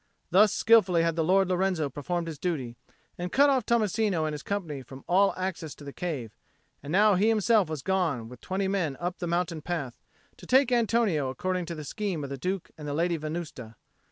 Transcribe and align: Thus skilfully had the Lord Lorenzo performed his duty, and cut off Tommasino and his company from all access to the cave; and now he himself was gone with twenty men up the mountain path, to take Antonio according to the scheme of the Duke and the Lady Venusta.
Thus 0.31 0.51
skilfully 0.51 1.03
had 1.03 1.15
the 1.15 1.23
Lord 1.23 1.47
Lorenzo 1.47 1.87
performed 1.87 2.25
his 2.25 2.39
duty, 2.39 2.75
and 3.19 3.31
cut 3.31 3.51
off 3.51 3.67
Tommasino 3.67 4.25
and 4.25 4.33
his 4.33 4.41
company 4.41 4.81
from 4.81 5.03
all 5.07 5.31
access 5.37 5.75
to 5.75 5.83
the 5.83 5.93
cave; 5.93 6.31
and 6.81 6.91
now 6.91 7.13
he 7.13 7.29
himself 7.29 7.69
was 7.69 7.83
gone 7.83 8.27
with 8.27 8.41
twenty 8.41 8.67
men 8.67 8.97
up 8.99 9.19
the 9.19 9.27
mountain 9.27 9.61
path, 9.61 10.01
to 10.37 10.47
take 10.47 10.71
Antonio 10.71 11.29
according 11.29 11.67
to 11.67 11.75
the 11.75 11.83
scheme 11.85 12.23
of 12.23 12.31
the 12.31 12.37
Duke 12.39 12.71
and 12.79 12.87
the 12.87 12.95
Lady 12.95 13.15
Venusta. 13.15 13.75